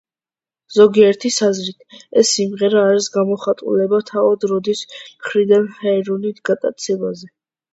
ზოგიერთის 0.75 1.35
აზრით, 1.47 1.97
ეს 2.21 2.31
სიმღერა 2.39 2.85
არის 2.93 3.11
გამოხმაურება 3.17 4.01
თავად 4.09 4.49
რიდის 4.53 4.83
მხრიდან 4.97 5.71
ჰეროინით 5.85 6.45
გატაცებაზე. 6.51 7.33